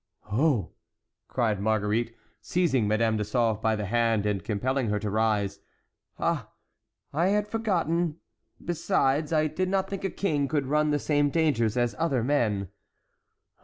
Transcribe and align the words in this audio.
"Oh!" 0.31 0.71
cried 1.27 1.59
Marguerite, 1.61 2.15
seizing 2.41 2.87
Madame 2.87 3.17
de 3.17 3.23
Sauve 3.23 3.61
by 3.61 3.75
the 3.75 3.85
hand, 3.85 4.25
and 4.25 4.43
compelling 4.43 4.89
her 4.89 4.97
to 4.97 5.11
rise; 5.11 5.59
"ah! 6.17 6.49
I 7.13 7.27
had 7.27 7.47
forgotten; 7.47 8.17
besides, 8.65 9.31
I 9.31 9.45
did 9.45 9.69
not 9.69 9.87
think 9.87 10.03
a 10.03 10.09
king 10.09 10.47
could 10.47 10.65
run 10.65 10.89
the 10.89 10.97
same 10.97 11.29
dangers 11.29 11.77
as 11.77 11.93
other 11.99 12.23
men." 12.23 12.69